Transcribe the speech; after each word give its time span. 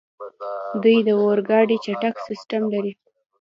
دوی 0.83 0.97
د 1.07 1.09
اورګاډي 1.21 1.77
چټک 1.85 2.15
سیسټم 2.27 2.61
لري. 2.73 2.93